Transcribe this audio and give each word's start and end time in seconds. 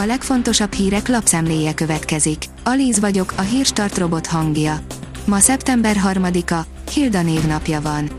A 0.00 0.04
legfontosabb 0.04 0.72
hírek 0.72 1.08
lapszemléje 1.08 1.74
következik. 1.74 2.44
Alíz 2.64 3.00
vagyok, 3.00 3.32
a 3.36 3.40
hírstart 3.40 3.98
robot 3.98 4.26
hangja. 4.26 4.80
Ma 5.24 5.38
szeptember 5.38 5.96
3-a, 6.04 6.60
Hilda 6.92 7.22
névnapja 7.22 7.80
van. 7.80 8.10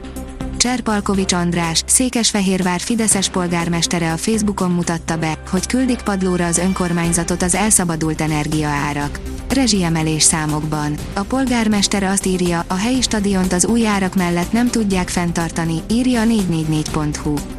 Cserpalkovics 0.58 1.34
András, 1.34 1.84
Székesfehérvár 1.86 2.80
Fideszes 2.80 3.30
polgármestere 3.30 4.12
a 4.12 4.18
Facebookon 4.18 4.72
mutatta 4.72 5.18
be, 5.18 5.38
hogy 5.50 5.66
küldik 5.66 6.02
padlóra 6.02 6.46
az 6.46 6.58
önkormányzatot 6.58 7.42
az 7.42 7.56
elszabadult 7.56 8.22
energiaárak. 8.22 9.20
Rezsiemelés 9.50 10.24
számokban. 10.24 10.96
A 11.14 11.22
polgármester 11.22 12.04
azt 12.04 12.26
írja, 12.26 12.66
a 12.68 12.76
helyi 12.76 13.02
stadiont 13.02 13.54
az 13.54 13.66
új 13.66 13.88
árak 13.88 14.16
mellett 14.16 14.52
nem 14.52 14.70
tudják 14.70 15.10
fenntartani, 15.10 15.82
írja 15.90 16.22
a 16.22 16.26
444.hu. 16.26 17.59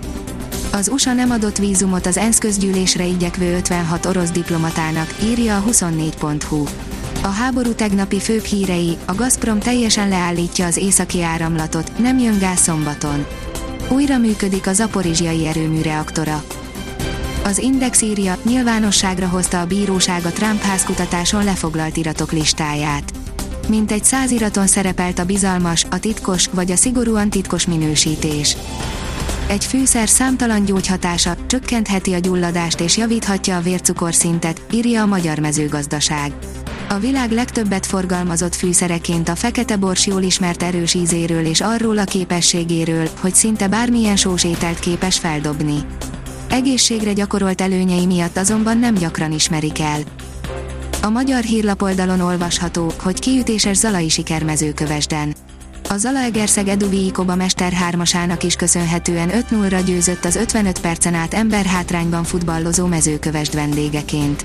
Az 0.72 0.88
USA 0.88 1.12
nem 1.12 1.30
adott 1.30 1.56
vízumot 1.56 2.06
az 2.06 2.16
ENSZ 2.16 2.38
közgyűlésre 2.38 3.04
igyekvő 3.04 3.56
56 3.56 4.06
orosz 4.06 4.30
diplomatának, 4.30 5.14
írja 5.22 5.56
a 5.56 5.62
24.hu. 5.70 6.64
A 7.22 7.26
háború 7.26 7.72
tegnapi 7.72 8.20
főbb 8.20 8.44
hírei, 8.44 8.96
a 9.04 9.14
Gazprom 9.14 9.58
teljesen 9.58 10.08
leállítja 10.08 10.66
az 10.66 10.76
északi 10.76 11.22
áramlatot, 11.22 11.98
nem 11.98 12.18
jön 12.18 12.38
gáz 12.38 12.58
szombaton. 12.58 13.26
Újra 13.88 14.18
működik 14.18 14.66
a 14.66 14.72
zaporizsiai 14.72 15.46
erőmű 15.46 15.80
reaktora. 15.80 16.42
Az 17.44 17.58
Index 17.58 18.02
írja, 18.02 18.36
nyilvánosságra 18.44 19.28
hozta 19.28 19.60
a 19.60 19.66
bíróság 19.66 20.24
a 20.24 20.30
Trump 20.30 20.62
házkutatáson 20.62 21.44
lefoglalt 21.44 21.96
iratok 21.96 22.32
listáját. 22.32 23.12
Mint 23.68 23.92
egy 23.92 24.04
száz 24.04 24.30
iraton 24.30 24.66
szerepelt 24.66 25.18
a 25.18 25.24
bizalmas, 25.24 25.86
a 25.90 25.98
titkos 25.98 26.46
vagy 26.52 26.70
a 26.70 26.76
szigorúan 26.76 27.30
titkos 27.30 27.66
minősítés. 27.66 28.56
Egy 29.50 29.64
fűszer 29.64 30.08
számtalan 30.08 30.64
gyógyhatása, 30.64 31.36
csökkentheti 31.46 32.12
a 32.12 32.18
gyulladást 32.18 32.80
és 32.80 32.96
javíthatja 32.96 33.56
a 33.56 33.60
vércukorszintet, 33.60 34.62
írja 34.72 35.02
a 35.02 35.06
Magyar 35.06 35.38
Mezőgazdaság. 35.38 36.32
A 36.88 36.98
világ 36.98 37.30
legtöbbet 37.30 37.86
forgalmazott 37.86 38.54
fűszereként 38.54 39.28
a 39.28 39.34
fekete 39.34 39.76
bors 39.76 40.06
jól 40.06 40.22
ismert 40.22 40.62
erős 40.62 40.94
ízéről 40.94 41.44
és 41.44 41.60
arról 41.60 41.98
a 41.98 42.04
képességéről, 42.04 43.08
hogy 43.20 43.34
szinte 43.34 43.68
bármilyen 43.68 44.16
sós 44.16 44.44
ételt 44.44 44.78
képes 44.78 45.18
feldobni. 45.18 45.78
Egészségre 46.50 47.12
gyakorolt 47.12 47.60
előnyei 47.60 48.06
miatt 48.06 48.36
azonban 48.36 48.78
nem 48.78 48.94
gyakran 48.94 49.32
ismerik 49.32 49.80
el. 49.80 50.00
A 51.02 51.08
magyar 51.08 51.42
hírlapoldalon 51.42 52.20
olvasható, 52.20 52.92
hogy 53.02 53.18
kiütéses 53.18 53.76
zalai 53.76 54.08
siker 54.08 54.42
mezőkövesden. 54.42 55.34
A 55.92 55.96
Zalaegerszeg 55.96 56.68
Eduvi 56.68 57.10
Koba 57.10 57.34
Mester 57.34 57.72
hármasának 57.72 58.42
is 58.42 58.54
köszönhetően 58.54 59.30
5-0-ra 59.32 59.82
győzött 59.86 60.24
az 60.24 60.36
55 60.36 60.80
percen 60.80 61.14
át 61.14 61.34
emberhátrányban 61.34 62.24
futballozó 62.24 62.86
mezőkövesd 62.86 63.54
vendégeként. 63.54 64.44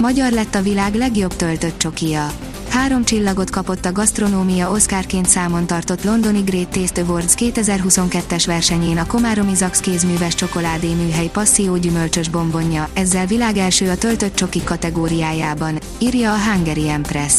Magyar 0.00 0.32
lett 0.32 0.54
a 0.54 0.62
világ 0.62 0.94
legjobb 0.94 1.36
töltött 1.36 1.78
csokia. 1.78 2.32
Három 2.68 3.04
csillagot 3.04 3.50
kapott 3.50 3.84
a 3.84 3.92
gasztronómia 3.92 4.70
Oscarként 4.70 5.26
számon 5.26 5.66
tartott 5.66 6.04
Londoni 6.04 6.40
Great 6.40 6.68
Taste 6.68 7.00
Awards 7.00 7.34
2022-es 7.36 8.42
versenyén 8.46 8.98
a 8.98 9.06
Komáromi 9.06 9.54
Zax 9.54 9.80
kézműves 9.80 10.34
csokoládé 10.34 10.94
műhely 10.94 11.28
passzió 11.32 11.76
gyümölcsös 11.76 12.28
bombonja, 12.28 12.88
ezzel 12.92 13.26
világ 13.26 13.56
első 13.56 13.90
a 13.90 13.96
töltött 13.96 14.34
csoki 14.34 14.64
kategóriájában, 14.64 15.78
írja 15.98 16.32
a 16.32 16.38
Hungary 16.38 16.88
Empress. 16.88 17.34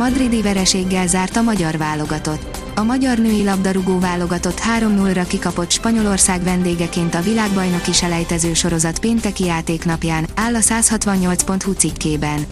Madridi 0.00 0.42
vereséggel 0.42 1.06
zárt 1.06 1.36
a 1.36 1.42
magyar 1.42 1.76
válogatott. 1.76 2.58
A 2.74 2.82
magyar 2.82 3.18
női 3.18 3.44
labdarúgó 3.44 3.98
válogatott 3.98 4.60
3-0-ra 4.78 5.24
kikapott 5.28 5.70
Spanyolország 5.70 6.42
vendégeként 6.42 7.14
a 7.14 7.20
világbajnoki 7.20 7.92
selejtező 7.92 8.54
sorozat 8.54 8.98
pénteki 8.98 9.44
játéknapján, 9.44 10.26
áll 10.34 10.54
a 10.54 10.58
168.hu 10.58 11.72
cikkében. 11.72 12.46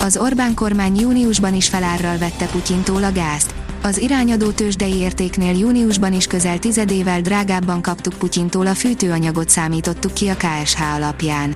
Az 0.00 0.16
Orbán 0.16 0.54
kormány 0.54 1.00
júniusban 1.00 1.54
is 1.54 1.68
felárral 1.68 2.18
vette 2.18 2.46
Putyintól 2.46 3.04
a 3.04 3.12
gázt. 3.12 3.54
Az 3.86 3.98
irányadó 3.98 4.50
tőzsdei 4.50 4.94
értéknél 4.94 5.58
júniusban 5.58 6.12
is 6.12 6.26
közel 6.26 6.58
tizedével 6.58 7.20
drágábban 7.20 7.82
kaptuk 7.82 8.12
Putyintól 8.12 8.66
a 8.66 8.74
fűtőanyagot 8.74 9.48
számítottuk 9.48 10.12
ki 10.12 10.28
a 10.28 10.36
KSH 10.36 10.94
alapján. 10.94 11.54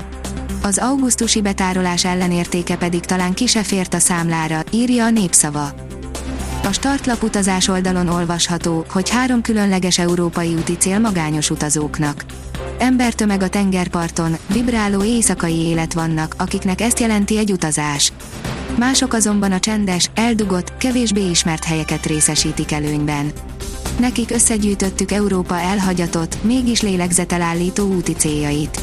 Az 0.62 0.78
augusztusi 0.78 1.40
betárolás 1.40 2.04
ellenértéke 2.04 2.76
pedig 2.76 3.00
talán 3.00 3.34
ki 3.34 3.46
fért 3.46 3.94
a 3.94 3.98
számlára, 3.98 4.62
írja 4.70 5.04
a 5.04 5.10
népszava. 5.10 5.70
A 6.64 6.72
startlap 6.72 7.22
utazás 7.22 7.68
oldalon 7.68 8.08
olvasható, 8.08 8.84
hogy 8.90 9.10
három 9.10 9.42
különleges 9.42 9.98
európai 9.98 10.54
úti 10.54 10.76
cél 10.76 10.98
magányos 10.98 11.50
utazóknak. 11.50 12.24
Embertömeg 12.78 13.42
a 13.42 13.48
tengerparton, 13.48 14.36
vibráló 14.52 15.04
éjszakai 15.04 15.56
élet 15.56 15.92
vannak, 15.92 16.34
akiknek 16.38 16.80
ezt 16.80 17.00
jelenti 17.00 17.38
egy 17.38 17.52
utazás. 17.52 18.12
Mások 18.78 19.12
azonban 19.12 19.52
a 19.52 19.58
csendes, 19.58 20.10
eldugott, 20.14 20.76
kevésbé 20.76 21.28
ismert 21.30 21.64
helyeket 21.64 22.06
részesítik 22.06 22.72
előnyben. 22.72 23.32
Nekik 23.98 24.30
összegyűjtöttük 24.30 25.12
Európa 25.12 25.60
elhagyatott, 25.60 26.42
mégis 26.42 26.82
lélegzetelállító 26.82 27.86
úti 27.86 28.12
céljait. 28.12 28.80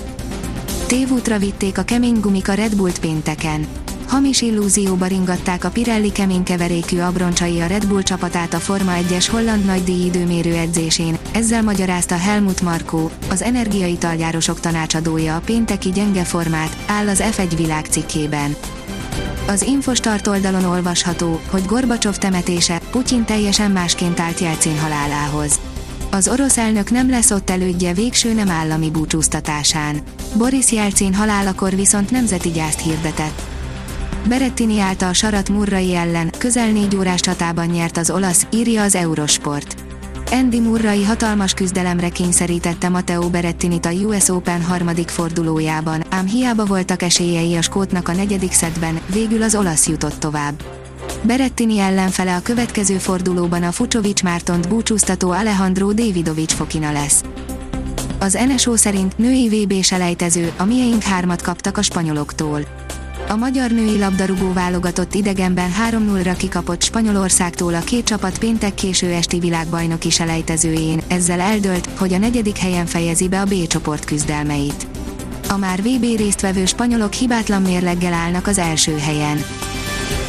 Tévútra 0.88 1.38
vitték 1.38 1.78
a 1.78 1.84
kemény 1.84 2.20
gumika 2.20 2.54
Red 2.54 2.76
Bullt 2.76 3.00
pénteken. 3.00 3.68
Hamis 4.08 4.42
illúzióba 4.42 5.06
ringatták 5.06 5.64
a 5.64 5.70
Pirelli 5.70 6.12
keménykeverékű 6.12 7.00
abroncsai 7.00 7.62
a 7.62 7.68
Red 7.68 7.88
Bull 7.88 8.02
csapatát 8.02 8.54
a 8.54 8.60
Forma 8.60 8.92
1-es 9.10 9.28
holland 9.32 9.66
nagydíj 9.66 10.06
időmérő 10.06 10.54
edzésén, 10.54 11.18
ezzel 11.34 11.64
magyarázta 11.64 12.18
Helmut 12.18 12.62
Markó, 12.62 13.12
az 13.30 13.42
energiaitalgyárosok 13.42 14.60
tanácsadója 14.60 15.36
a 15.36 15.42
pénteki 15.46 15.90
gyenge 15.90 16.24
formát, 16.24 16.78
áll 16.88 17.08
az 17.08 17.24
F1 17.24 17.54
világ 17.58 17.86
cikkében. 17.86 18.56
Az 19.48 19.62
Infostart 19.62 20.28
oldalon 20.28 20.64
olvasható, 20.64 21.40
hogy 21.50 21.66
Gorbacsov 21.66 22.16
temetése, 22.16 22.82
Putyin 22.92 23.26
teljesen 23.26 23.72
másként 23.72 24.20
állt 24.20 24.40
Jelcin 24.40 24.80
halálához. 24.80 25.60
Az 26.12 26.28
orosz 26.28 26.58
elnök 26.58 26.92
nem 26.92 27.10
lesz 27.10 27.32
ott 27.32 27.50
elődje 27.50 27.94
végső 27.94 28.34
nem 28.34 28.50
állami 28.50 28.90
búcsúztatásán. 28.90 30.02
Boris 30.36 30.72
Jelcin 30.72 31.14
halálakor 31.14 31.76
viszont 31.76 32.12
nemzeti 32.12 32.50
gyászt 32.50 32.82
hirdetett. 32.82 33.42
Berettini 34.28 34.80
által 34.80 35.14
Sarat 35.14 35.50
Murrai 35.50 35.96
ellen 35.96 36.32
közel 36.38 36.70
négy 36.72 36.96
órás 36.96 37.20
csatában 37.20 37.66
nyert 37.66 37.98
az 37.98 38.10
olasz, 38.10 38.48
írja 38.54 38.84
az 38.84 38.96
Eurosport. 38.96 39.75
Andy 40.32 40.60
Murray 40.60 41.04
hatalmas 41.04 41.54
küzdelemre 41.54 42.10
kényszerítette 42.10 42.90
Matteo 42.90 43.30
Berettinit 43.30 43.86
a 43.86 43.92
US 43.92 44.30
Open 44.30 44.62
harmadik 44.62 45.10
fordulójában, 45.10 46.04
ám 46.10 46.28
hiába 46.28 46.66
voltak 46.66 47.02
esélyei 47.02 47.56
a 47.56 47.62
skótnak 47.62 48.08
a 48.08 48.14
negyedik 48.14 48.52
szedben, 48.52 49.00
végül 49.14 49.42
az 49.42 49.56
olasz 49.56 49.88
jutott 49.88 50.20
tovább. 50.20 50.64
Berettini 51.22 51.80
ellenfele 51.80 52.36
a 52.36 52.42
következő 52.42 52.98
fordulóban 52.98 53.64
a 53.64 53.72
Fucsovics 53.72 54.24
Mártont 54.24 54.68
búcsúztató 54.68 55.32
Alejandro 55.32 55.94
Davidovics 55.94 56.54
Fokina 56.54 56.92
lesz. 56.92 57.24
Az 58.20 58.38
NSO 58.48 58.76
szerint 58.76 59.18
női 59.18 59.48
VB 59.48 59.84
selejtező, 59.84 60.52
a 60.58 60.66
mieink 60.66 61.04
hármat 61.04 61.42
kaptak 61.42 61.78
a 61.78 61.82
spanyoloktól. 61.82 62.85
A 63.28 63.36
magyar 63.36 63.72
női 63.72 63.98
labdarúgó 63.98 64.54
válogatott 64.54 65.14
idegenben 65.14 65.72
3-0-ra 65.90 66.34
kikapott 66.38 66.84
Spanyolországtól 66.84 67.74
a 67.74 67.80
két 67.80 68.06
csapat 68.06 68.38
péntek 68.38 68.74
késő 68.74 69.12
esti 69.12 69.40
világbajnoki 69.40 70.10
selejtezőjén, 70.10 71.02
ezzel 71.08 71.40
eldölt, 71.40 71.90
hogy 71.98 72.14
a 72.14 72.18
negyedik 72.18 72.58
helyen 72.58 72.86
fejezi 72.86 73.28
be 73.28 73.42
a 73.42 73.46
B 73.46 73.68
csoport 73.68 74.06
küzdelmeit. 74.06 74.88
A 75.50 75.58
már 75.58 75.82
VB 75.82 76.04
résztvevő 76.18 76.66
spanyolok 76.66 77.14
hibátlan 77.14 77.62
mérleggel 77.62 78.14
állnak 78.14 78.48
az 78.48 78.58
első 78.58 78.98
helyen. 78.98 79.44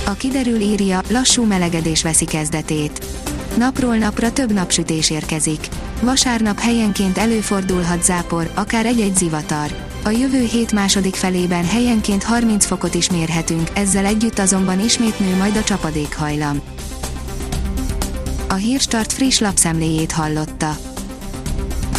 A 0.06 0.12
kiderül 0.12 0.60
írja, 0.60 1.00
lassú 1.10 1.44
melegedés 1.44 2.02
veszi 2.02 2.24
kezdetét. 2.24 3.06
Napról 3.58 3.96
napra 3.96 4.32
több 4.32 4.52
napsütés 4.52 5.10
érkezik. 5.10 5.68
Vasárnap 6.02 6.58
helyenként 6.58 7.18
előfordulhat 7.18 8.04
zápor, 8.04 8.50
akár 8.54 8.86
egy-egy 8.86 9.16
zivatar. 9.16 9.95
A 10.06 10.10
jövő 10.10 10.44
hét 10.44 10.72
második 10.72 11.14
felében 11.14 11.64
helyenként 11.64 12.22
30 12.22 12.64
fokot 12.64 12.94
is 12.94 13.10
mérhetünk, 13.10 13.70
ezzel 13.74 14.04
együtt 14.04 14.38
azonban 14.38 14.80
ismét 14.80 15.18
nő 15.18 15.36
majd 15.36 15.56
a 15.56 15.62
csapadékhajlam. 15.62 16.60
A 18.48 18.54
Hírstart 18.54 19.12
friss 19.12 19.38
lapszemléjét 19.38 20.12
hallotta. 20.12 20.76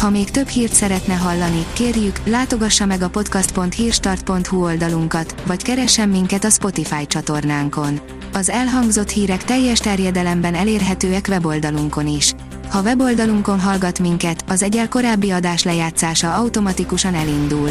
Ha 0.00 0.10
még 0.10 0.30
több 0.30 0.48
hírt 0.48 0.72
szeretne 0.72 1.14
hallani, 1.14 1.66
kérjük, 1.72 2.20
látogassa 2.24 2.86
meg 2.86 3.02
a 3.02 3.08
podcast.hírstart.hu 3.08 4.62
oldalunkat, 4.62 5.42
vagy 5.46 5.62
keressen 5.62 6.08
minket 6.08 6.44
a 6.44 6.50
Spotify 6.50 7.06
csatornánkon. 7.06 8.00
Az 8.32 8.50
elhangzott 8.50 9.10
hírek 9.10 9.44
teljes 9.44 9.78
terjedelemben 9.78 10.54
elérhetőek 10.54 11.26
weboldalunkon 11.28 12.06
is. 12.06 12.34
Ha 12.70 12.82
weboldalunkon 12.82 13.60
hallgat 13.60 13.98
minket, 13.98 14.44
az 14.48 14.62
egyel 14.62 14.88
korábbi 14.88 15.30
adás 15.30 15.62
lejátszása 15.62 16.34
automatikusan 16.34 17.14
elindul. 17.14 17.70